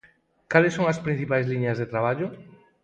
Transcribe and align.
Cales 0.51 0.75
son 0.77 0.85
as 0.89 1.03
principais 1.05 1.49
liñas 1.51 1.79
de 1.79 1.89
traballo? 1.93 2.27